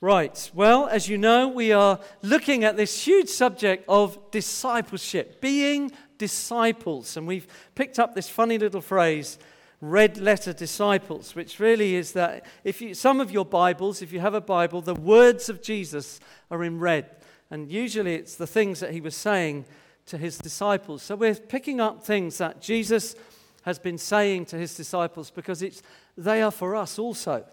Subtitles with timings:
[0.00, 5.90] Right, well, as you know, we are looking at this huge subject of discipleship, being
[6.18, 7.16] disciples.
[7.16, 9.40] And we've picked up this funny little phrase,
[9.80, 14.20] red letter disciples, which really is that if you, some of your Bibles, if you
[14.20, 17.10] have a Bible, the words of Jesus are in red.
[17.50, 19.64] And usually it's the things that he was saying
[20.06, 21.02] to his disciples.
[21.02, 23.16] So we're picking up things that Jesus
[23.62, 25.82] has been saying to his disciples because it's,
[26.16, 27.44] they are for us also.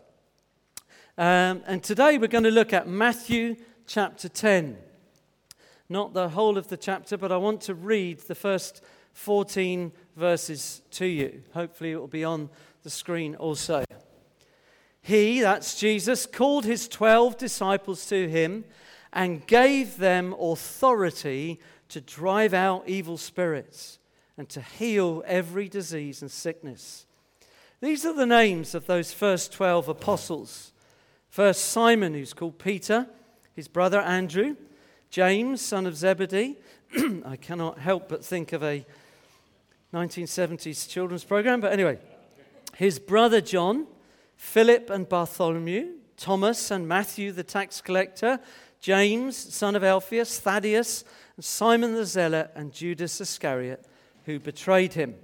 [1.18, 3.56] Um, and today we're going to look at Matthew
[3.88, 4.76] chapter 10.
[5.88, 10.82] Not the whole of the chapter, but I want to read the first 14 verses
[10.92, 11.42] to you.
[11.54, 12.50] Hopefully, it will be on
[12.84, 13.86] the screen also.
[15.02, 18.66] He, that's Jesus, called his 12 disciples to him
[19.14, 24.00] and gave them authority to drive out evil spirits
[24.38, 27.06] and to heal every disease and sickness.
[27.80, 30.74] These are the names of those first 12 apostles.
[31.36, 33.08] First, Simon, who's called Peter,
[33.58, 34.56] his brother Andrew,
[35.10, 36.56] James, son of Zebedee.
[37.26, 38.86] I cannot help but think of a
[39.94, 42.00] 1970s children's program, but anyway,
[42.78, 43.86] his brother John,
[44.38, 48.40] Philip and Bartholomew, Thomas and Matthew the tax collector,
[48.80, 51.04] James, son of Alphaeus, Thaddeus,
[51.36, 53.86] and Simon the zealot, and Judas Iscariot,
[54.24, 55.16] who betrayed him.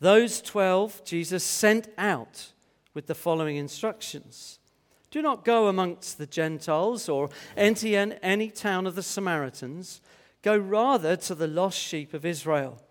[0.00, 2.52] Those twelve Jesus sent out
[2.94, 4.60] with the following instructions
[5.14, 7.86] do not go amongst the Gentiles or enter
[8.20, 10.00] any town of the Samaritans.
[10.42, 12.82] Go rather to the lost sheep of Israel.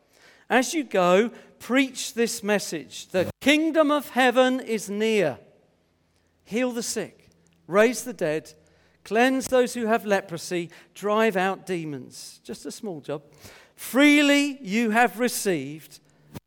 [0.50, 5.38] As you go, preach this message The kingdom of heaven is near.
[6.46, 7.28] Heal the sick,
[7.68, 8.54] raise the dead,
[9.04, 12.40] cleanse those who have leprosy, drive out demons.
[12.42, 13.24] Just a small job.
[13.76, 16.00] Freely you have received,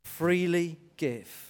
[0.03, 1.46] freely give.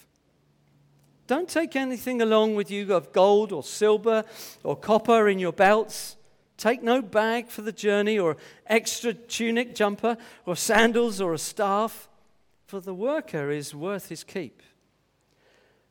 [1.27, 4.23] Don't take anything along with you of gold or silver
[4.63, 6.15] or copper in your belts.
[6.57, 12.07] Take no bag for the journey or extra tunic jumper or sandals or a staff,
[12.65, 14.63] for the worker is worth his keep.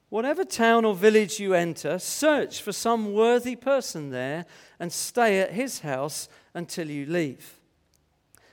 [0.09, 4.47] Whatever town or village you enter, search for some worthy person there
[4.81, 7.61] and stay at his house until you leave.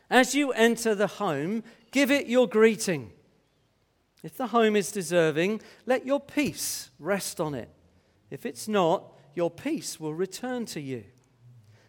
[0.09, 3.11] As you enter the home, give it your greeting.
[4.23, 7.69] If the home is deserving, let your peace rest on it.
[8.31, 11.03] If it's not, your peace will return to you.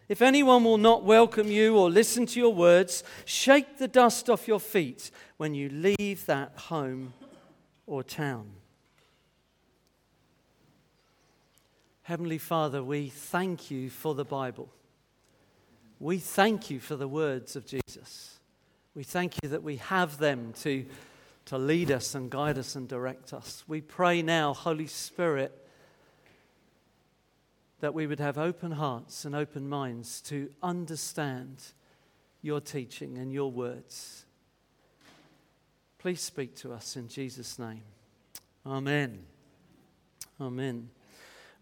[0.07, 4.47] If anyone will not welcome you or listen to your words, shake the dust off
[4.47, 7.13] your feet when you leave that home
[7.87, 8.51] or town.
[12.03, 14.69] Heavenly Father, we thank you for the Bible.
[15.99, 18.39] We thank you for the words of Jesus.
[18.93, 20.85] We thank you that we have them to
[21.45, 23.63] to lead us and guide us and direct us.
[23.67, 25.51] We pray now, Holy Spirit,
[27.79, 31.61] that we would have open hearts and open minds to understand
[32.41, 34.25] your teaching and your words.
[35.99, 37.83] Please speak to us in Jesus' name.
[38.65, 39.19] Amen.
[40.39, 40.89] Amen.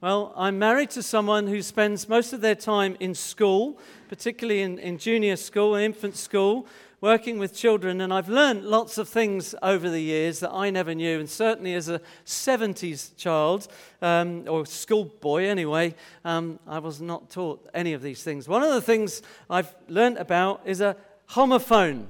[0.01, 3.79] Well, I'm married to someone who spends most of their time in school,
[4.09, 6.67] particularly in, in junior school, infant school,
[7.03, 10.95] working with children, and I've learned lots of things over the years that I never
[10.95, 11.19] knew.
[11.19, 13.67] And certainly as a 70s child,
[14.01, 18.47] um, or schoolboy anyway, um, I was not taught any of these things.
[18.47, 20.95] One of the things I've learned about is a
[21.31, 22.05] homophone.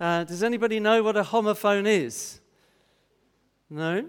[0.00, 2.40] Uh, does anybody know what a homophone is?
[3.70, 4.04] No?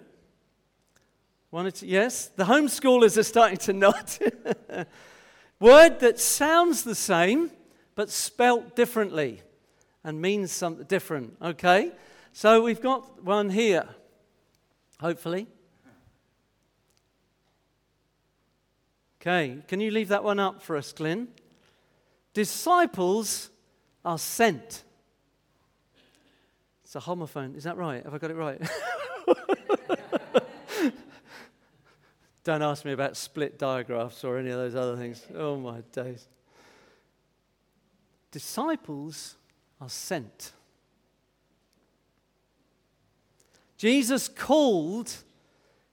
[1.54, 2.30] To, yes?
[2.36, 4.88] The homeschoolers are starting to nod.
[5.60, 7.52] Word that sounds the same
[7.94, 9.44] but spelt differently
[10.06, 11.92] and means something different, okay?
[12.32, 13.88] So we've got one here,
[15.00, 15.48] hopefully.
[19.20, 21.30] Okay, can you leave that one up for us, Glenn?
[22.36, 23.50] Disciples
[24.06, 24.84] are sent.
[26.84, 28.04] It's a homophone, is that right?
[28.04, 28.62] Have I got it right?
[32.44, 35.26] Don't ask me about split diagraphs or any of those other things.
[35.34, 36.28] Oh my days.
[38.30, 39.38] Disciples
[39.82, 40.52] are sent.
[43.78, 45.12] Jesus called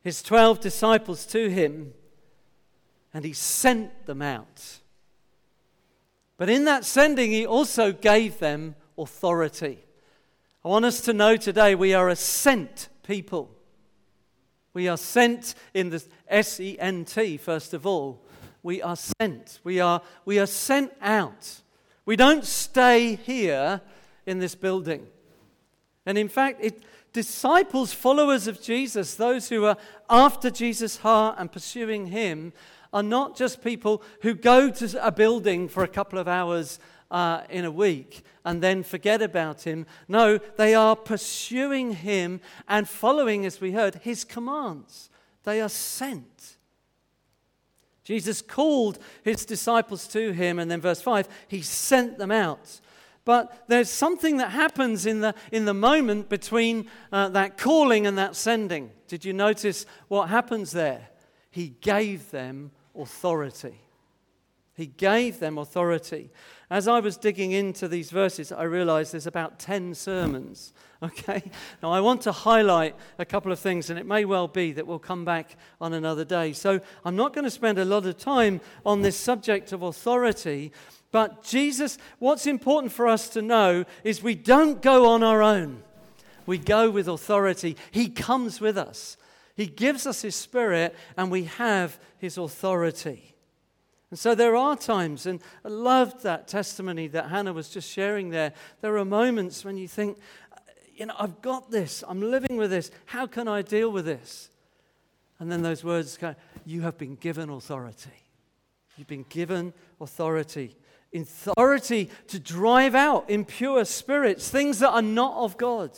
[0.03, 1.95] his 12 disciples to him
[3.13, 4.79] and he sent them out.
[6.37, 9.85] But in that sending, he also gave them authority.
[10.65, 13.51] I want us to know today we are a sent people.
[14.75, 18.25] We are sent in the S E N T, first of all.
[18.63, 19.61] We are sent.
[19.65, 21.62] We are, we are sent out.
[22.05, 23.81] We don't stay here
[24.27, 25.07] in this building.
[26.05, 26.83] And in fact, it,
[27.13, 29.77] disciples, followers of Jesus, those who are
[30.11, 32.53] after Jesus' heart and pursuing him,
[32.93, 36.79] are not just people who go to a building for a couple of hours
[37.11, 39.87] uh, in a week and then forget about him.
[40.09, 45.09] No, they are pursuing him and following, as we heard, his commands.
[45.45, 46.52] They are sent.
[48.05, 52.81] Jesus called his disciples to him, and then verse 5, he sent them out.
[53.25, 58.19] But there's something that happens in the, in the moment between uh, that calling and
[58.19, 58.91] that sending.
[59.07, 61.09] Did you notice what happens there?
[61.51, 63.81] He gave them authority.
[64.75, 66.31] He gave them authority.
[66.71, 70.73] As I was digging into these verses, I realized there's about 10 sermons.
[71.13, 71.43] Okay?
[71.83, 74.87] Now, I want to highlight a couple of things, and it may well be that
[74.87, 76.53] we'll come back on another day.
[76.53, 80.71] So, I'm not going to spend a lot of time on this subject of authority,
[81.11, 85.83] but Jesus, what's important for us to know is we don't go on our own,
[86.47, 87.77] we go with authority.
[87.91, 89.17] He comes with us,
[89.57, 93.35] He gives us His Spirit, and we have His authority.
[94.11, 98.29] And so there are times, and I loved that testimony that Hannah was just sharing
[98.29, 98.53] there.
[98.83, 100.19] There are moments when you think,
[100.95, 104.51] you know, I've got this, I'm living with this, how can I deal with this?
[105.39, 108.11] And then those words go, You have been given authority.
[108.97, 110.77] You've been given authority.
[111.13, 115.91] Authority to drive out impure spirits, things that are not of God,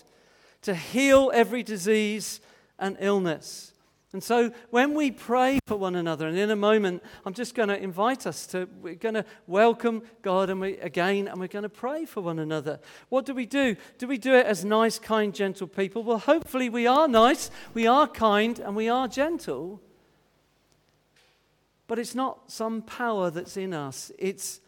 [0.63, 2.41] to heal every disease
[2.79, 3.74] and illness.
[4.15, 7.69] And so when we pray for one another, and in a moment, I'm just going
[7.69, 11.65] to invite us to, we're going to welcome God and we, again, and we're going
[11.65, 12.79] to pray for one another.
[13.09, 13.75] What do we do?
[13.99, 16.05] Do we do it as nice, kind, gentle people?
[16.05, 19.83] Well, hopefully we are nice, we are kind, and we are gentle.
[21.89, 24.61] But it's not some power that's in us, it's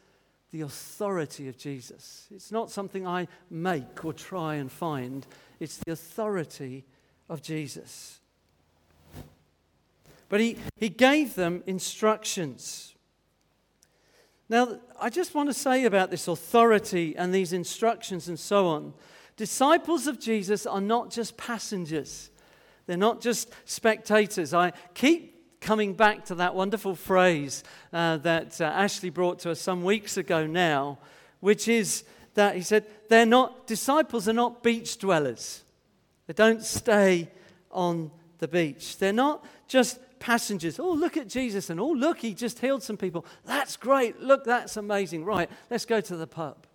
[0.50, 2.26] the authority of Jesus.
[2.34, 5.24] It's not something I make or try and find,
[5.60, 6.84] it's the authority
[7.28, 8.18] of Jesus.
[10.28, 12.94] But he, he gave them instructions.
[14.48, 18.94] Now, I just want to say about this authority and these instructions and so on.
[19.36, 22.30] Disciples of Jesus are not just passengers,
[22.86, 24.54] they're not just spectators.
[24.54, 29.60] I keep coming back to that wonderful phrase uh, that uh, Ashley brought to us
[29.60, 30.98] some weeks ago now,
[31.40, 35.64] which is that he said, they're not, disciples are not beach dwellers.
[36.26, 37.28] They don't stay
[37.72, 38.98] on the beach.
[38.98, 40.78] They're not just passengers.
[40.78, 43.24] Oh, look at Jesus, and oh, look, he just healed some people.
[43.44, 44.20] That's great.
[44.20, 45.24] Look, that's amazing.
[45.24, 46.66] Right, let's go to the pub.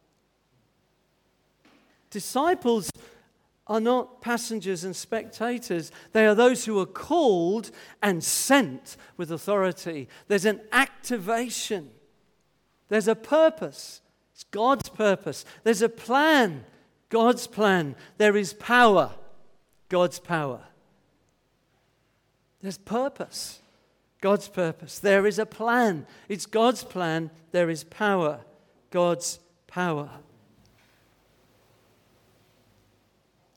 [2.10, 2.92] Disciples
[3.68, 5.92] are not passengers and spectators.
[6.12, 7.72] They are those who are called
[8.02, 10.10] and sent with authority.
[10.28, 11.90] There's an activation,
[12.90, 14.02] there's a purpose.
[14.34, 15.46] It's God's purpose.
[15.64, 16.66] There's a plan,
[17.10, 17.96] God's plan.
[18.18, 19.12] There is power,
[19.88, 20.62] God's power.
[22.62, 23.62] There's purpose.
[24.22, 25.00] God's purpose.
[25.00, 26.06] There is a plan.
[26.30, 27.32] It's God's plan.
[27.52, 28.42] There is power.
[28.92, 30.10] God's power.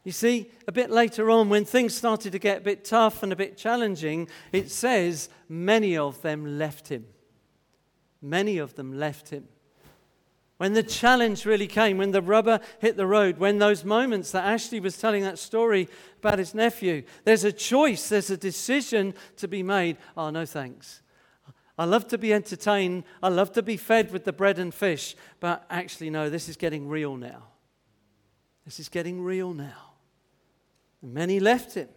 [0.04, 3.32] You see, a bit later on, when things started to get a bit tough and
[3.32, 7.06] a bit challenging, it says many of them left him.
[8.20, 9.48] Many of them left him.
[10.56, 14.44] When the challenge really came, when the rubber hit the road, when those moments that
[14.44, 15.88] Ashley was telling that story
[16.20, 19.96] about his nephew, there's a choice, there's a decision to be made.
[20.16, 21.02] Oh, no thanks.
[21.76, 25.16] I love to be entertained, I love to be fed with the bread and fish,
[25.40, 27.48] but actually, no, this is getting real now.
[28.64, 29.94] This is getting real now.
[31.02, 31.88] And many left him.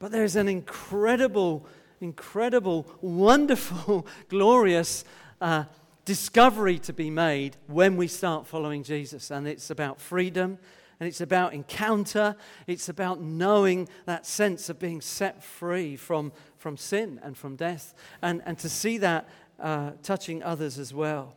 [0.00, 1.66] But there's an incredible,
[2.00, 5.04] incredible, wonderful, glorious
[5.40, 5.64] uh,
[6.04, 9.30] discovery to be made when we start following Jesus.
[9.30, 10.58] And it's about freedom
[10.98, 12.36] and it's about encounter.
[12.66, 17.94] It's about knowing that sense of being set free from, from sin and from death
[18.22, 19.28] and, and to see that
[19.58, 21.34] uh, touching others as well.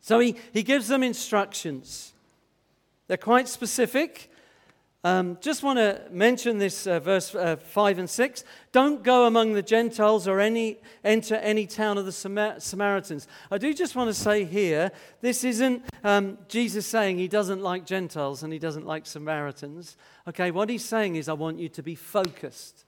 [0.00, 2.12] So he, he gives them instructions.
[3.06, 4.30] They're quite specific.
[5.04, 8.42] Um, just want to mention this uh, verse uh, 5 and 6.
[8.72, 13.28] Don't go among the Gentiles or any, enter any town of the Samar- Samaritans.
[13.50, 17.84] I do just want to say here this isn't um, Jesus saying he doesn't like
[17.84, 19.98] Gentiles and he doesn't like Samaritans.
[20.26, 22.86] Okay, what he's saying is, I want you to be focused.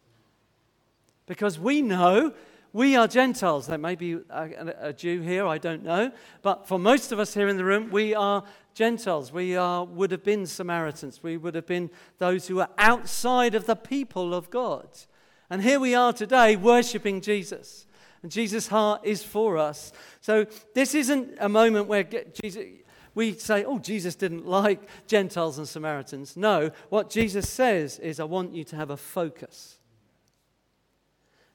[1.26, 2.32] Because we know
[2.72, 3.66] we are Gentiles.
[3.66, 6.12] There may be a, a, Jew here, I don't know.
[6.40, 8.42] But for most of us here in the room, we are
[8.76, 9.32] Gentiles.
[9.32, 11.22] We are, would have been Samaritans.
[11.22, 14.86] We would have been those who are outside of the people of God.
[15.48, 17.86] And here we are today worshiping Jesus.
[18.22, 19.94] And Jesus' heart is for us.
[20.20, 22.64] So this isn't a moment where Jesus,
[23.14, 26.36] we say, oh, Jesus didn't like Gentiles and Samaritans.
[26.36, 29.78] No, what Jesus says is, I want you to have a focus.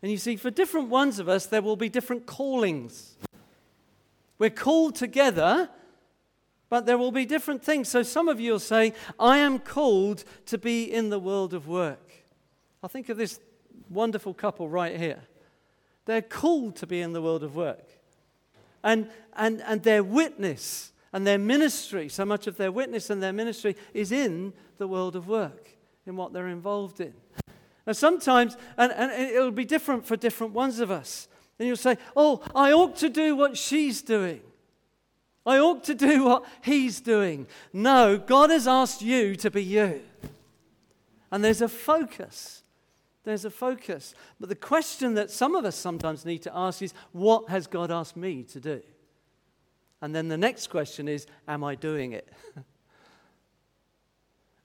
[0.02, 3.16] And you see, for different ones of us, there will be different callings.
[4.40, 5.70] We're called together,
[6.72, 7.90] but there will be different things.
[7.90, 11.68] So some of you will say, I am called to be in the world of
[11.68, 12.14] work.
[12.82, 13.42] I think of this
[13.90, 15.20] wonderful couple right here.
[16.06, 17.84] They're called to be in the world of work.
[18.86, 23.34] And, and, and their witness and their ministry, so much of their witness and their
[23.34, 25.72] ministry is in the world of work,
[26.06, 27.14] in what they're involved in.
[27.86, 31.28] Now, sometimes, and, and it'll be different for different ones of us.
[31.60, 34.40] And you'll say, Oh, I ought to do what she's doing.
[35.46, 37.48] I ought to do what he's doing.
[37.74, 40.02] No, God has asked you to be you.
[41.32, 42.64] And there's a focus.
[43.24, 44.14] There's a focus.
[44.40, 47.92] But the question that some of us sometimes need to ask is, What has God
[47.92, 48.82] asked me to do?
[50.02, 52.32] And then the next question is, Am I doing it?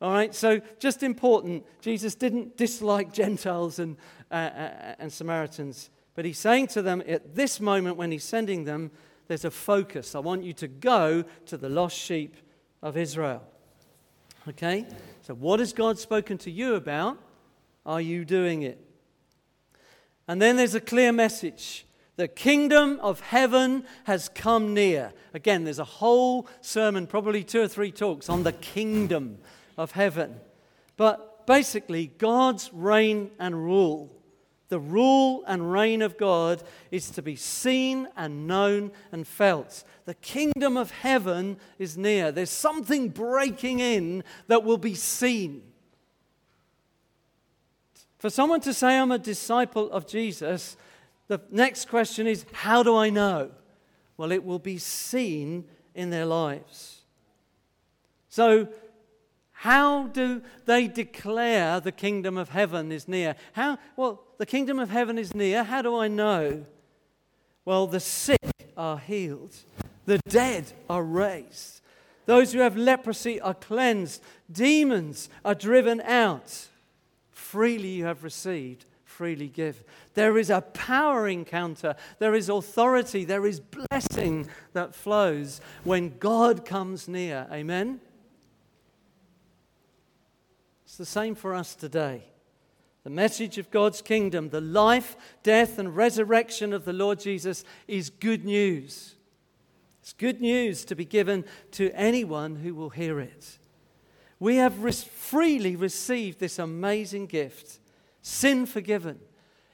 [0.00, 3.96] All right, so just important, Jesus didn't dislike Gentiles and,
[4.30, 8.64] uh, uh, and Samaritans, but he's saying to them at this moment when he's sending
[8.64, 8.90] them,
[9.28, 10.14] there's a focus.
[10.14, 12.36] I want you to go to the lost sheep
[12.82, 13.42] of Israel.
[14.48, 14.86] Okay,
[15.22, 17.18] so what has God spoken to you about?
[17.84, 18.80] Are you doing it?
[20.28, 21.86] And then there's a clear message.
[22.16, 25.12] The kingdom of heaven has come near.
[25.34, 29.38] Again, there's a whole sermon, probably two or three talks on the kingdom
[29.76, 30.36] of heaven.
[30.96, 34.10] But basically, God's reign and rule,
[34.68, 39.84] the rule and reign of God is to be seen and known and felt.
[40.06, 42.32] The kingdom of heaven is near.
[42.32, 45.62] There's something breaking in that will be seen.
[48.18, 50.76] For someone to say, I'm a disciple of Jesus,
[51.28, 53.50] the next question is, How do I know?
[54.16, 57.02] Well, it will be seen in their lives.
[58.28, 58.68] So,
[59.66, 63.34] how do they declare the kingdom of heaven is near?
[63.52, 65.64] How, well, the kingdom of heaven is near.
[65.64, 66.64] How do I know?
[67.64, 68.38] Well, the sick
[68.76, 69.56] are healed,
[70.04, 71.80] the dead are raised,
[72.26, 76.68] those who have leprosy are cleansed, demons are driven out.
[77.32, 79.82] Freely you have received, freely give.
[80.14, 86.64] There is a power encounter, there is authority, there is blessing that flows when God
[86.64, 87.48] comes near.
[87.50, 88.00] Amen?
[90.96, 92.24] It's the same for us today.
[93.04, 98.08] The message of God's kingdom, the life, death, and resurrection of the Lord Jesus is
[98.08, 99.14] good news.
[100.00, 103.58] It's good news to be given to anyone who will hear it.
[104.40, 107.78] We have re- freely received this amazing gift
[108.22, 109.18] sin forgiven,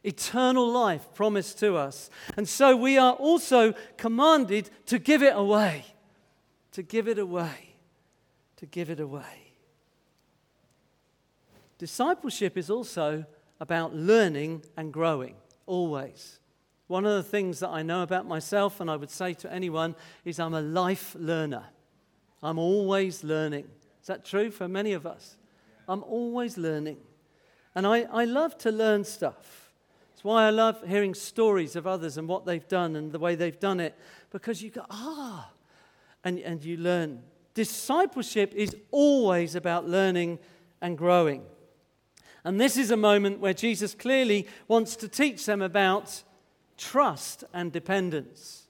[0.02, 2.11] eternal life promised to us.
[2.37, 5.85] And so we are also commanded to give it away.
[6.73, 7.76] To give it away.
[8.57, 9.41] To give it away.
[11.82, 13.24] Discipleship is also
[13.58, 15.34] about learning and growing,
[15.66, 16.38] always.
[16.86, 19.96] One of the things that I know about myself, and I would say to anyone,
[20.24, 21.64] is I'm a life learner.
[22.40, 23.64] I'm always learning.
[24.00, 25.36] Is that true for many of us?
[25.88, 26.98] I'm always learning.
[27.74, 29.72] And I, I love to learn stuff.
[30.12, 33.34] It's why I love hearing stories of others and what they've done and the way
[33.34, 33.98] they've done it,
[34.30, 35.50] because you go, ah,
[36.22, 37.24] and, and you learn.
[37.54, 40.38] Discipleship is always about learning
[40.80, 41.42] and growing.
[42.44, 46.22] And this is a moment where Jesus clearly wants to teach them about
[46.76, 48.64] trust and dependence.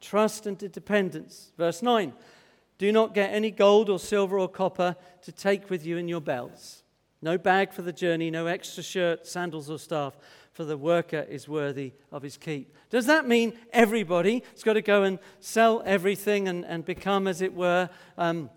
[0.00, 1.52] Trust and dependence.
[1.56, 2.12] Verse 9
[2.76, 6.20] Do not get any gold or silver or copper to take with you in your
[6.20, 6.82] belts.
[7.20, 10.16] No bag for the journey, no extra shirt, sandals, or staff,
[10.52, 12.76] for the worker is worthy of his keep.
[12.90, 17.42] Does that mean everybody has got to go and sell everything and, and become, as
[17.42, 18.50] it were, um,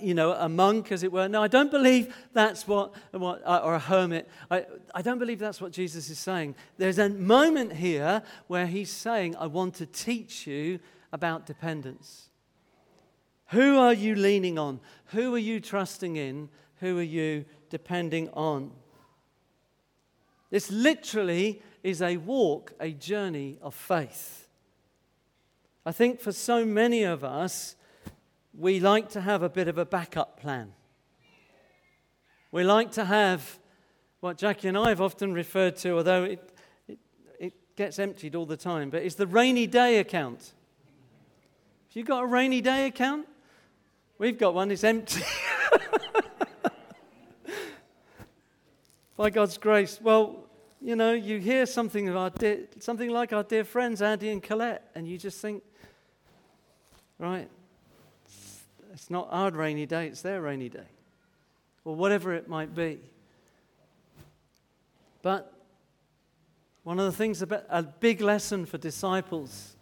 [0.00, 1.28] you know, a monk, as it were.
[1.28, 4.28] No, I don't believe that's what, what uh, or a hermit.
[4.50, 6.54] I, I don't believe that's what Jesus is saying.
[6.78, 10.78] There's a moment here where he's saying, I want to teach you
[11.12, 12.28] about dependence.
[13.50, 14.80] Who are you leaning on?
[15.06, 16.48] Who are you trusting in?
[16.80, 18.72] Who are you depending on?
[20.50, 24.48] This literally is a walk, a journey of faith.
[25.84, 27.76] I think for so many of us,
[28.56, 30.72] we like to have a bit of a backup plan.
[32.50, 33.58] We like to have
[34.20, 36.50] what Jackie and I have often referred to, although it,
[36.88, 36.98] it,
[37.38, 40.54] it gets emptied all the time, but it's the rainy day account.
[41.88, 43.26] Have you got a rainy day account?
[44.18, 45.22] We've got one, it's empty.
[49.16, 50.00] By God's grace.
[50.02, 50.44] Well,
[50.80, 52.32] you know, you hear something, of our
[52.80, 55.62] something like our dear friends Andy and Colette, and you just think,
[57.18, 57.50] right,
[58.96, 60.88] it's not our rainy day, it's their rainy day.
[61.84, 62.98] Or whatever it might be.
[65.20, 65.52] But
[66.82, 69.76] One of the things about a big lesson for disciples.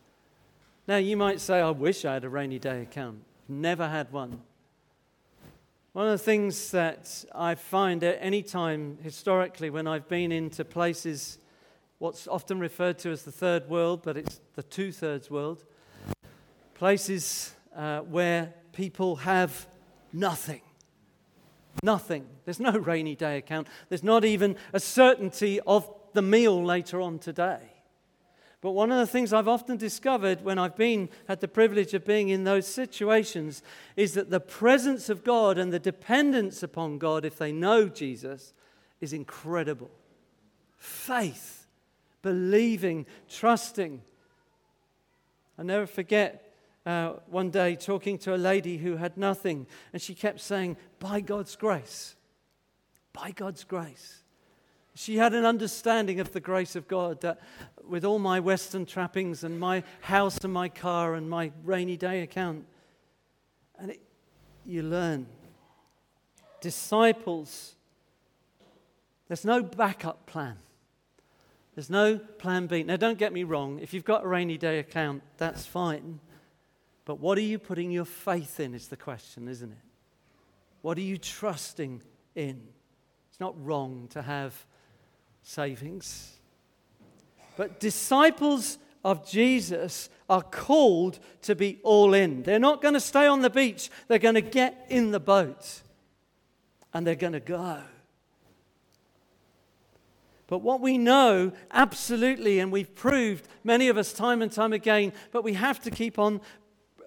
[0.89, 3.19] Now, you might say, I wish I had a rainy day account.
[3.49, 4.41] Never had one.
[5.93, 10.65] One of the things that I find at any time historically when I've been into
[10.65, 11.39] places,
[11.99, 15.63] what's often referred to as the third world, but it's the two thirds world,
[16.75, 19.67] places uh, where people have
[20.13, 20.61] nothing.
[21.83, 22.27] Nothing.
[22.45, 23.69] There's no rainy day account.
[23.89, 27.61] There's not even a certainty of the meal later on today.
[28.61, 32.07] But one of the things I've often discovered when I've been had the privilege of
[32.07, 33.63] being in those situations
[33.95, 38.55] is that the presence of God and the dependence upon God, if they know Jesus,
[39.03, 39.91] is incredible.
[40.79, 41.67] Faith,
[42.23, 44.01] believing, trusting.
[45.59, 46.44] I never forget
[46.87, 51.21] uh, one day talking to a lady who had nothing, and she kept saying, By
[51.21, 52.15] God's grace,
[53.13, 54.23] by God's grace.
[54.95, 57.41] She had an understanding of the grace of God that
[57.89, 62.23] with all my Western trappings and my house and my car and my rainy day
[62.23, 62.65] account,
[63.79, 64.01] and it,
[64.65, 65.27] you learn.
[66.61, 67.75] Disciples,
[69.29, 70.57] there's no backup plan.
[71.75, 72.85] There's no plan B.
[72.85, 73.81] Now, don't get me wrong.
[73.81, 76.21] If you've got a rainy day account, that's fine.
[77.05, 79.79] But what are you putting your faith in, is the question, isn't it?
[80.83, 82.03] What are you trusting
[82.35, 82.63] in?
[83.31, 84.55] It's not wrong to have
[85.43, 86.39] savings.
[87.57, 92.43] But disciples of Jesus are called to be all in.
[92.43, 95.83] They're not going to stay on the beach, they're going to get in the boat
[96.93, 97.81] and they're going to go.
[100.47, 105.13] But what we know absolutely, and we've proved many of us time and time again,
[105.33, 106.41] but we have to keep on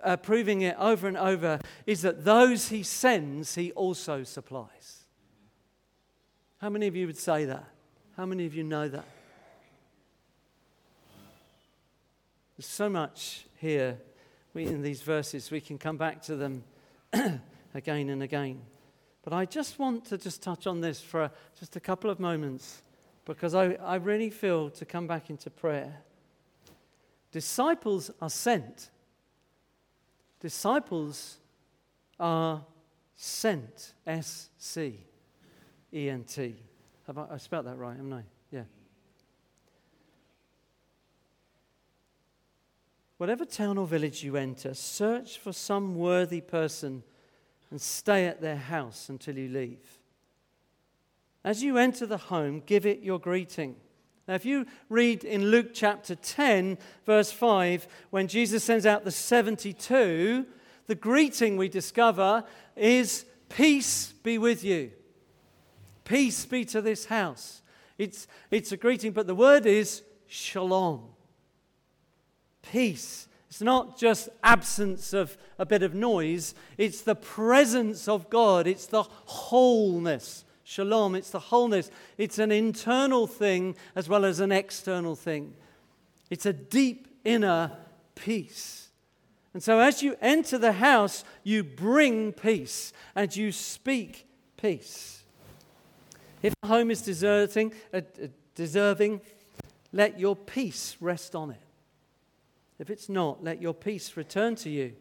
[0.07, 5.05] uh, proving it over and over, is that those he sends, he also supplies.
[6.59, 7.65] How many of you would say that?
[8.15, 9.05] How many of you know that?
[12.57, 13.97] There's so much here
[14.53, 15.51] we, in these verses.
[15.51, 16.63] We can come back to them
[17.75, 18.61] again and again.
[19.23, 22.81] But I just want to just touch on this for just a couple of moments
[23.25, 25.97] because I, I really feel to come back into prayer.
[27.31, 28.89] Disciples are sent.
[30.39, 31.37] Disciples
[32.19, 32.65] are
[33.15, 33.93] sent.
[34.05, 34.99] S C
[35.93, 36.55] E N T.
[37.07, 38.23] Have I, I spelled that right, haven't I?
[38.51, 38.63] Yeah.
[43.17, 47.03] Whatever town or village you enter, search for some worthy person
[47.71, 49.99] and stay at their house until you leave.
[51.43, 53.75] As you enter the home, give it your greeting.
[54.27, 59.11] Now, if you read in Luke chapter 10, verse 5, when Jesus sends out the
[59.11, 60.45] 72,
[60.87, 62.43] the greeting we discover
[62.75, 64.91] is Peace be with you.
[66.03, 67.61] Peace be to this house.
[67.97, 71.03] It's, it's a greeting, but the word is shalom.
[72.61, 73.27] Peace.
[73.49, 78.85] It's not just absence of a bit of noise, it's the presence of God, it's
[78.85, 80.43] the wholeness.
[80.69, 81.89] Shalom, it's the wholeness.
[82.17, 85.53] It's an internal thing as well as an external thing.
[86.29, 87.71] It's a deep inner
[88.15, 88.89] peace.
[89.53, 94.27] And so as you enter the house, you bring peace and you speak
[94.57, 95.23] peace.
[96.43, 99.21] If a home is deserting, uh, uh, deserving,
[99.93, 101.61] let your peace rest on it.
[102.77, 104.91] If it's not, let your peace return to you.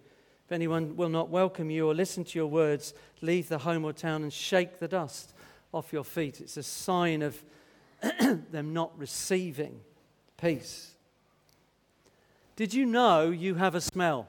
[0.45, 3.93] If anyone will not welcome you or listen to your words, leave the home or
[3.93, 5.33] town and shake the dust
[5.73, 6.41] off your feet.
[6.41, 7.43] It's a sign of
[8.51, 9.81] them not receiving
[10.37, 10.95] peace.
[12.57, 14.29] Did you know you have a smell?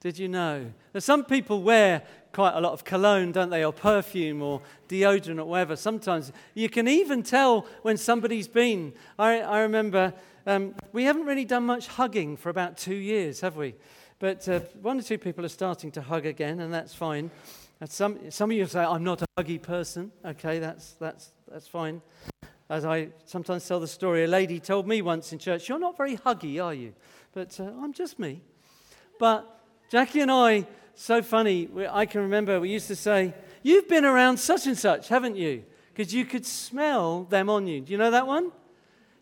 [0.00, 0.72] Did you know?
[0.94, 5.38] Now, some people wear quite a lot of cologne, don't they, or perfume or deodorant
[5.38, 5.76] or whatever.
[5.76, 8.94] Sometimes you can even tell when somebody's been.
[9.18, 10.14] I, I remember
[10.46, 13.74] um, we haven't really done much hugging for about two years, have we?
[14.18, 17.30] But uh, one or two people are starting to hug again, and that's fine.
[17.80, 20.12] And some, some of you say, I'm not a huggy person.
[20.22, 22.02] Okay, that's, that's, that's fine.
[22.68, 25.96] As I sometimes tell the story, a lady told me once in church, You're not
[25.96, 26.92] very huggy, are you?
[27.32, 28.42] But uh, I'm just me.
[29.18, 31.68] But Jackie and I so funny.
[31.90, 35.64] I can remember we used to say, You've been around such and such, haven't you?
[35.92, 37.80] Because you could smell them on you.
[37.80, 38.52] Do you know that one?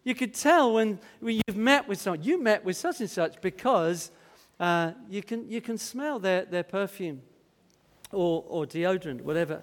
[0.02, 3.40] You could tell when, when you've met with someone, you met with such and such
[3.40, 4.10] because
[4.58, 7.22] uh, you, can, you can smell their, their perfume
[8.12, 9.62] or, or deodorant, whatever.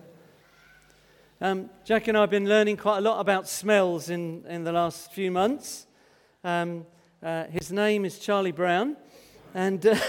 [1.41, 4.71] Um, Jack and I have been learning quite a lot about smells in, in the
[4.71, 5.87] last few months.
[6.43, 6.85] Um,
[7.21, 8.95] uh, his name is Charlie Brown,
[9.53, 9.95] and uh,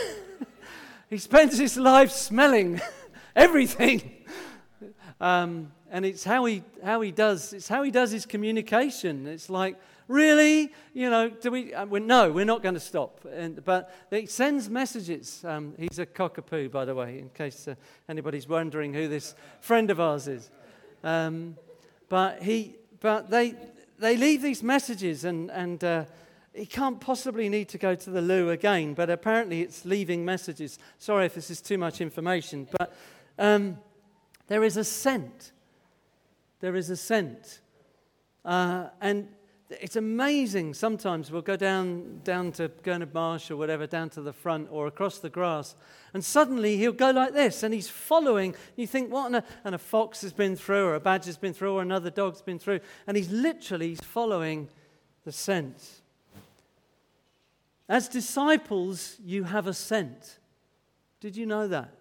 [1.09, 2.81] He spends his life smelling
[3.37, 4.13] everything.
[5.21, 9.27] Um, and it's how he, how he does it's how he does his communication.
[9.29, 9.77] It's like,
[10.09, 11.75] really, you know, do we?
[11.75, 13.25] Uh, we no, we're not going to stop.
[13.31, 15.45] And, but he sends messages.
[15.45, 17.75] Um, he's a cockapoo, by the way, in case uh,
[18.09, 20.51] anybody's wondering who this friend of ours is.
[21.03, 21.57] Um,
[22.09, 23.55] but he, but they,
[23.99, 25.83] they leave these messages, and and.
[25.83, 26.05] Uh,
[26.57, 30.79] he can't possibly need to go to the loo again, but apparently it's leaving messages.
[30.99, 32.97] Sorry if this is too much information, but
[33.39, 33.77] um,
[34.47, 35.53] there is a scent.
[36.61, 37.61] There is a scent.
[38.45, 39.29] Uh, and
[39.69, 40.75] it's amazing.
[40.75, 44.87] Sometimes we'll go down, down to Gurnard Marsh or whatever, down to the front or
[44.87, 45.75] across the grass,
[46.15, 48.55] and suddenly he'll go like this, and he's following.
[48.77, 49.35] You think, what?
[49.35, 52.43] A, and a fox has been through, or a badger's been through, or another dog's
[52.43, 54.69] been through, and he's literally he's following
[55.25, 56.01] the scent.
[57.89, 60.39] As disciples, you have a scent.
[61.21, 61.93] Did you know that?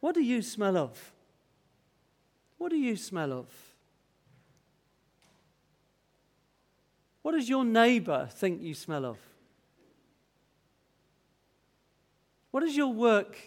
[0.00, 1.12] What do you smell of?
[2.58, 3.73] What do you smell of?
[7.24, 9.16] What does your neighbor think you smell of?
[12.50, 13.38] What does your work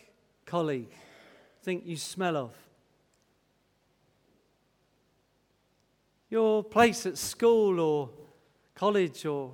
[0.47, 0.91] colleague
[1.61, 2.55] think you smell of?
[6.31, 8.09] Your place at school or
[8.73, 9.51] college or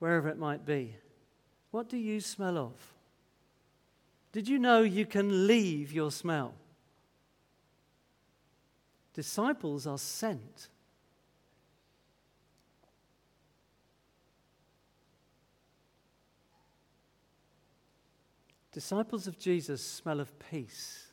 [0.00, 0.96] wherever it might be.
[1.70, 2.72] What do you smell of?
[4.32, 6.54] Did you know you can leave your smell?
[9.14, 10.66] Disciples are sent.
[18.72, 21.08] Disciples of Jesus smell of peace.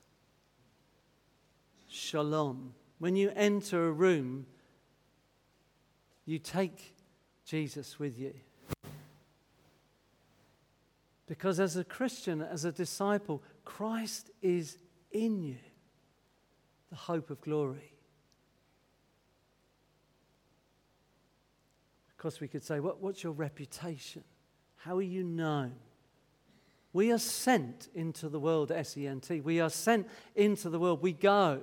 [1.89, 2.73] Shalom.
[2.99, 4.45] When you enter a room,
[6.25, 6.95] you take
[7.45, 8.33] Jesus with you.
[11.27, 14.77] Because as a Christian, as a disciple, Christ is
[15.11, 15.57] in you,
[16.89, 17.93] the hope of glory.
[22.09, 24.23] Of course, we could say, what, What's your reputation?
[24.77, 25.73] How are you known?
[26.91, 29.41] We are sent into the world, S E N T.
[29.41, 31.01] We are sent into the world.
[31.01, 31.61] We go.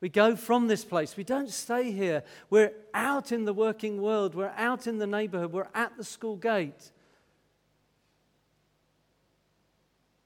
[0.00, 1.16] We go from this place.
[1.16, 2.22] We don't stay here.
[2.50, 4.34] We're out in the working world.
[4.34, 5.52] We're out in the neighborhood.
[5.52, 6.92] We're at the school gate.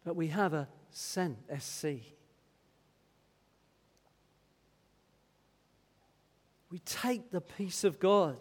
[0.04, 1.85] but we have a scent, SC.
[6.70, 8.37] We take the peace of God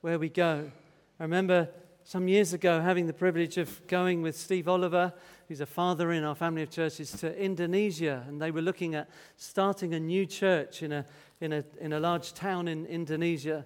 [0.00, 0.70] where we go.
[1.18, 1.68] I remember
[2.10, 5.12] some years ago having the privilege of going with Steve Oliver,
[5.46, 8.24] who's a father in our family of churches, to Indonesia.
[8.26, 11.06] And they were looking at starting a new church in a,
[11.40, 13.64] in a, in a large town in Indonesia.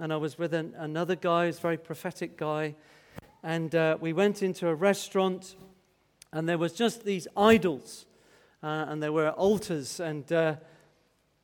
[0.00, 2.74] And I was with an, another guy, who's a very prophetic guy.
[3.44, 5.54] And uh, we went into a restaurant
[6.32, 8.06] and there was just these idols,
[8.60, 10.56] uh, and there were altars, and uh,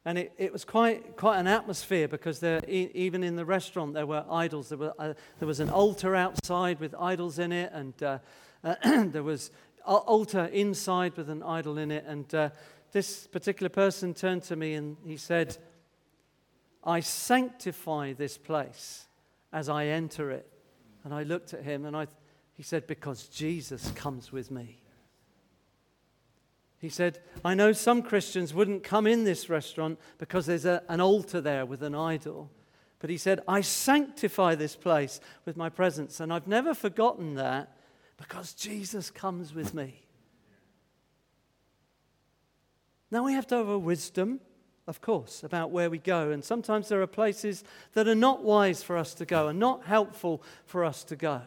[0.04, 3.94] and it, it was quite quite an atmosphere because there, e- even in the restaurant
[3.94, 4.70] there were idols.
[4.70, 8.18] There, were, uh, there was an altar outside with idols in it, and uh,
[8.84, 9.50] there was
[9.86, 12.04] an altar inside with an idol in it.
[12.06, 12.50] And uh,
[12.92, 15.58] this particular person turned to me and he said,
[16.82, 19.06] "I sanctify this place
[19.52, 20.50] as I enter it."
[21.04, 22.06] And I looked at him and I.
[22.56, 24.82] He said, Because Jesus comes with me.
[26.80, 31.00] He said, I know some Christians wouldn't come in this restaurant because there's a, an
[31.00, 32.50] altar there with an idol.
[33.00, 36.20] But he said, I sanctify this place with my presence.
[36.20, 37.76] And I've never forgotten that
[38.16, 40.06] because Jesus comes with me.
[43.10, 44.40] Now we have to have a wisdom,
[44.86, 46.30] of course, about where we go.
[46.30, 47.62] And sometimes there are places
[47.92, 51.42] that are not wise for us to go and not helpful for us to go.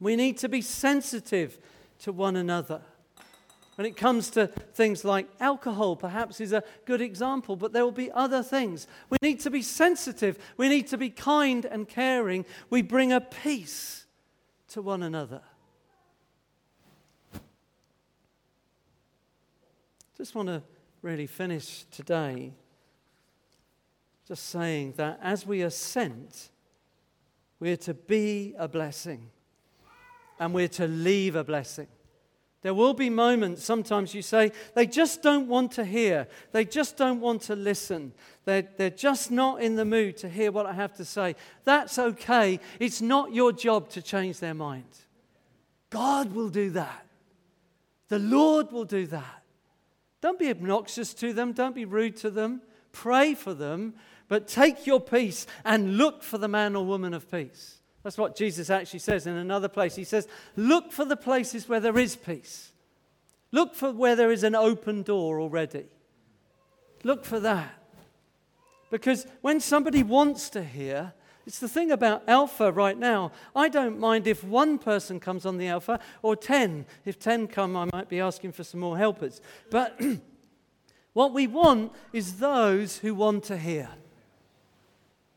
[0.00, 1.58] We need to be sensitive
[2.00, 2.82] to one another.
[3.80, 7.90] When it comes to things like alcohol, perhaps is a good example, but there will
[7.90, 8.86] be other things.
[9.08, 10.38] We need to be sensitive.
[10.58, 12.44] We need to be kind and caring.
[12.68, 14.04] We bring a peace
[14.68, 15.40] to one another.
[20.14, 20.62] Just want to
[21.00, 22.52] really finish today
[24.28, 26.50] just saying that as we are sent,
[27.58, 29.30] we're to be a blessing
[30.38, 31.86] and we're to leave a blessing.
[32.62, 36.28] There will be moments, sometimes you say, they just don't want to hear.
[36.52, 38.12] They just don't want to listen.
[38.44, 41.36] They're, they're just not in the mood to hear what I have to say.
[41.64, 42.60] That's okay.
[42.78, 44.84] It's not your job to change their mind.
[45.88, 47.06] God will do that.
[48.08, 49.42] The Lord will do that.
[50.20, 51.52] Don't be obnoxious to them.
[51.52, 52.60] Don't be rude to them.
[52.92, 53.94] Pray for them.
[54.28, 57.79] But take your peace and look for the man or woman of peace.
[58.02, 59.94] That's what Jesus actually says in another place.
[59.94, 62.72] He says, Look for the places where there is peace.
[63.52, 65.86] Look for where there is an open door already.
[67.02, 67.74] Look for that.
[68.90, 71.12] Because when somebody wants to hear,
[71.46, 73.32] it's the thing about Alpha right now.
[73.56, 76.86] I don't mind if one person comes on the Alpha or 10.
[77.04, 79.40] If 10 come, I might be asking for some more helpers.
[79.70, 80.00] But
[81.12, 83.88] what we want is those who want to hear.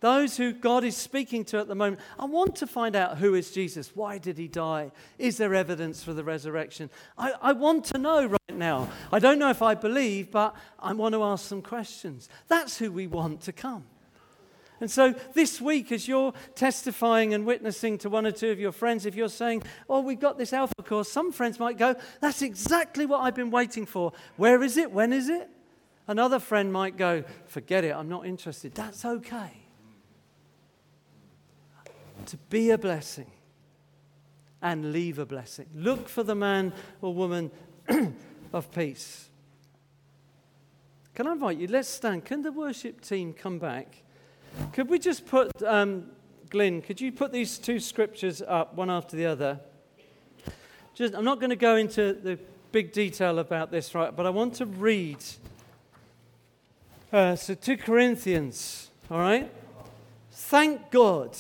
[0.03, 2.01] Those who God is speaking to at the moment.
[2.19, 3.95] I want to find out who is Jesus.
[3.95, 4.91] Why did he die?
[5.17, 6.89] Is there evidence for the resurrection?
[7.17, 8.89] I, I want to know right now.
[9.13, 12.27] I don't know if I believe, but I want to ask some questions.
[12.49, 13.85] That's who we want to come.
[14.81, 18.73] And so this week, as you're testifying and witnessing to one or two of your
[18.73, 22.41] friends, if you're saying, Oh, we've got this Alpha course, some friends might go, That's
[22.41, 24.11] exactly what I've been waiting for.
[24.35, 24.91] Where is it?
[24.91, 25.49] When is it?
[26.09, 28.75] Another friend might go, Forget it, I'm not interested.
[28.75, 29.62] That's okay.
[32.27, 33.31] To be a blessing
[34.61, 35.67] and leave a blessing.
[35.75, 37.51] Look for the man or woman
[38.53, 39.29] of peace.
[41.13, 41.67] Can I invite you?
[41.67, 42.25] Let's stand.
[42.25, 44.03] Can the worship team come back?
[44.71, 46.05] Could we just put, um,
[46.49, 49.59] Glyn, could you put these two scriptures up one after the other?
[50.95, 52.39] Just, I'm not going to go into the
[52.71, 55.23] big detail about this, right, but I want to read.
[57.11, 59.51] Uh, so, 2 Corinthians, all right?
[60.31, 61.37] Thank God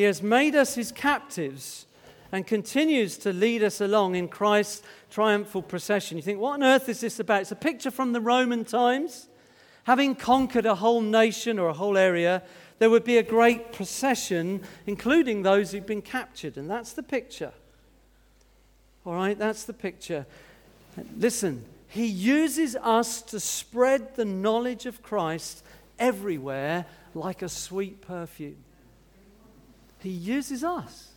[0.00, 1.84] he has made us his captives
[2.32, 6.16] and continues to lead us along in Christ's triumphal procession.
[6.16, 7.42] You think, what on earth is this about?
[7.42, 9.28] It's a picture from the Roman times.
[9.84, 12.42] Having conquered a whole nation or a whole area,
[12.78, 16.56] there would be a great procession, including those who've been captured.
[16.56, 17.52] And that's the picture.
[19.04, 20.24] All right, that's the picture.
[21.14, 25.62] Listen, he uses us to spread the knowledge of Christ
[25.98, 28.64] everywhere like a sweet perfume.
[30.00, 31.12] He uses us.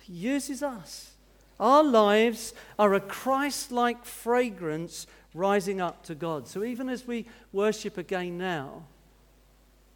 [0.00, 1.12] He uses us.
[1.58, 6.46] Our lives are a Christ like fragrance rising up to God.
[6.46, 8.84] So even as we worship again now,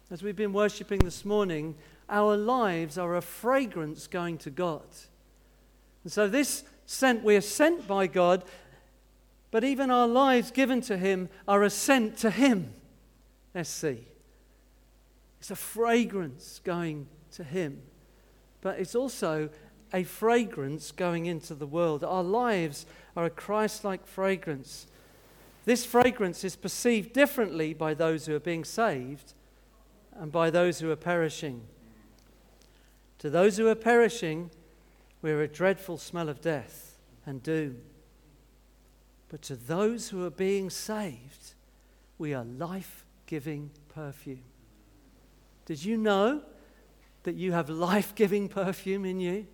[0.09, 1.75] as we've been worshiping this morning,
[2.09, 4.83] our lives are a fragrance going to God.
[6.03, 8.43] And so this scent, we are sent by God,
[9.51, 12.73] but even our lives given to Him are a scent to Him.
[13.61, 13.85] SC.
[15.39, 17.81] It's a fragrance going to Him,
[18.61, 19.49] but it's also
[19.93, 22.03] a fragrance going into the world.
[22.03, 24.87] Our lives are a Christ like fragrance.
[25.65, 29.33] This fragrance is perceived differently by those who are being saved
[30.13, 31.63] and by those who are perishing.
[33.19, 34.49] To those who are perishing,
[35.21, 37.77] we're a dreadful smell of death and doom.
[39.29, 41.53] But to those who are being saved,
[42.17, 44.43] we are life giving perfume.
[45.65, 46.41] Did you know
[47.23, 49.47] that you have life giving perfume in you?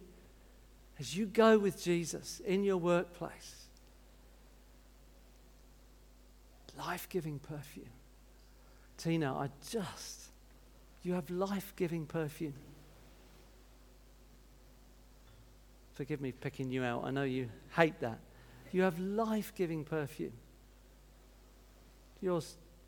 [1.00, 3.68] As you go with Jesus in your workplace,
[6.78, 7.90] life giving perfume.
[8.98, 10.30] Tina, I just,
[11.04, 12.54] you have life giving perfume.
[15.94, 17.04] Forgive me picking you out.
[17.06, 18.20] I know you hate that.
[18.72, 20.34] You have life giving perfume.
[22.22, 22.42] Your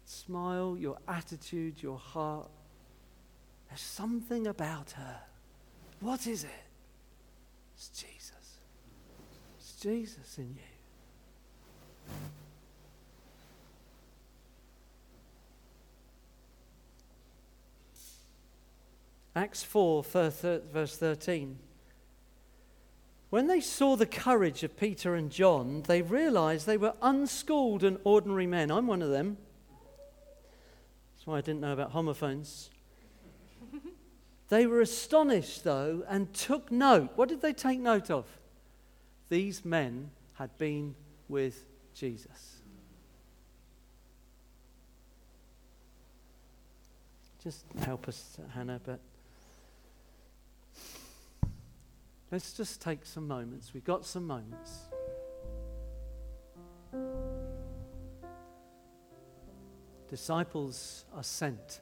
[0.06, 2.50] smile, your attitude, your heart.
[3.69, 5.19] There's something about her.
[5.99, 6.49] What is it?
[7.75, 8.58] It's Jesus.
[9.60, 10.62] It's Jesus in you.
[19.36, 21.60] Acts 4, verse 13.
[23.29, 27.99] When they saw the courage of Peter and John, they realized they were unschooled and
[28.03, 28.71] ordinary men.
[28.71, 29.38] I'm one of them.
[31.15, 32.71] That's why I didn't know about homophones.
[34.50, 37.12] They were astonished, though, and took note.
[37.16, 38.26] What did they take note of?
[39.30, 40.96] These men had been
[41.28, 42.58] with Jesus.
[47.44, 49.00] Just help us, Hannah, but
[52.32, 53.74] Let's just take some moments.
[53.74, 54.82] We've got some moments.
[60.10, 61.82] Disciples are sent.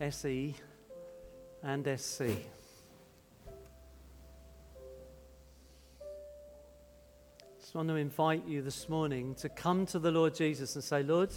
[0.00, 0.54] SE
[1.62, 2.24] and SC.
[7.60, 11.02] Just want to invite you this morning to come to the Lord Jesus and say,
[11.02, 11.30] Lord,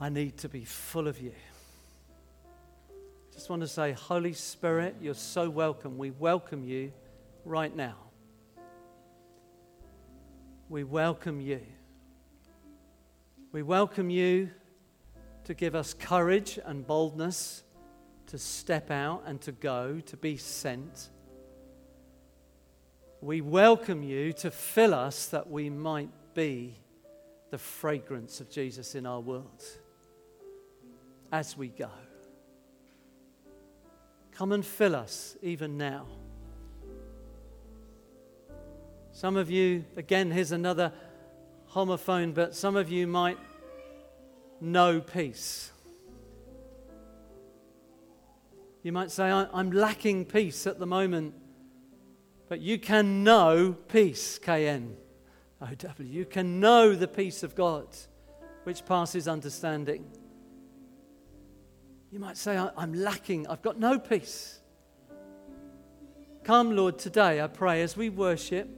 [0.00, 1.32] I need to be full of you
[3.40, 5.96] just want to say, Holy Spirit, you're so welcome.
[5.96, 6.92] We welcome you
[7.46, 7.94] right now.
[10.68, 11.62] We welcome you.
[13.50, 14.50] We welcome you
[15.50, 17.64] to give us courage and boldness
[18.24, 21.10] to step out and to go, to be sent.
[23.20, 26.76] We welcome you to fill us that we might be
[27.50, 29.64] the fragrance of Jesus in our world
[31.32, 31.90] as we go.
[34.30, 36.06] Come and fill us even now.
[39.10, 40.92] Some of you, again, here's another
[41.72, 43.38] homophone, but some of you might
[44.60, 45.70] know peace.
[48.82, 51.34] You might say, I'm lacking peace at the moment,
[52.48, 54.96] but you can know peace, KN.
[55.60, 55.94] OW.
[55.98, 57.86] You can know the peace of God,
[58.64, 60.06] which passes understanding.
[62.10, 64.58] You might say, I'm lacking, I've got no peace.
[66.42, 68.68] Come, Lord, today, I pray, as we worship.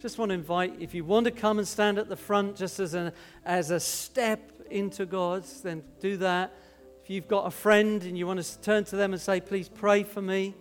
[0.00, 2.78] Just want to invite, if you want to come and stand at the front just
[2.78, 3.12] as a,
[3.44, 6.54] as a step into God, then do that.
[7.02, 9.68] If you've got a friend and you want to turn to them and say, please
[9.68, 10.54] pray for me,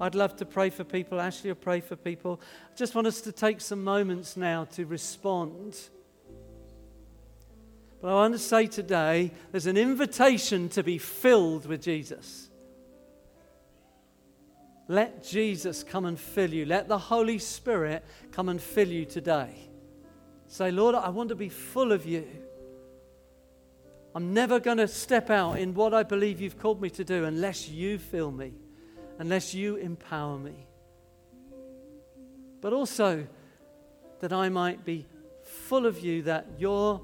[0.00, 1.20] I'd love to pray for people.
[1.20, 2.40] Ashley will pray for people.
[2.72, 5.78] I just want us to take some moments now to respond.
[8.02, 12.50] But I want to say today there's an invitation to be filled with Jesus.
[14.88, 16.66] Let Jesus come and fill you.
[16.66, 19.54] Let the Holy Spirit come and fill you today.
[20.48, 22.26] Say, Lord, I want to be full of you.
[24.14, 27.24] I'm never going to step out in what I believe you've called me to do
[27.24, 28.52] unless you fill me,
[29.18, 30.66] unless you empower me.
[32.60, 33.26] But also
[34.20, 35.06] that I might be
[35.42, 37.00] full of you, that your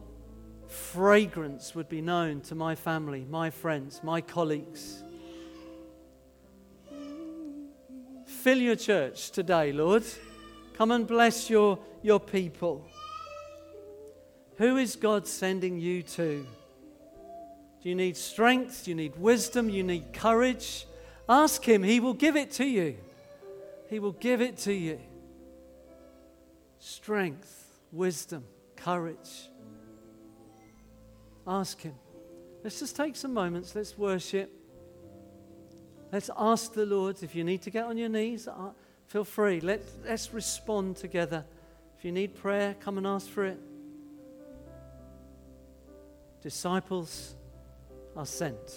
[0.69, 5.03] fragrance would be known to my family, my friends, my colleagues.
[8.25, 10.05] Fill your church today, Lord.
[10.75, 12.87] Come and bless your, your people.
[14.59, 16.47] Who is God sending you to?
[17.83, 18.85] Do you need strength?
[18.85, 19.71] Do you need wisdom?
[19.71, 20.87] You need courage?
[21.29, 21.83] Ask Him.
[21.83, 22.97] He will give it to you.
[23.89, 25.01] He will give it to you.
[26.79, 28.45] Strength, wisdom,
[28.77, 29.49] courage.
[31.47, 31.95] Ask Him.
[32.63, 33.75] Let's just take some moments.
[33.75, 34.53] Let's worship.
[36.13, 37.23] Let's ask the Lord.
[37.23, 38.73] If you need to get on your knees, uh,
[39.07, 39.61] feel free.
[39.61, 41.45] Let, let's respond together.
[41.99, 43.59] If you need prayer, come and ask for it.
[46.43, 47.35] Disciples
[48.17, 48.61] are sent.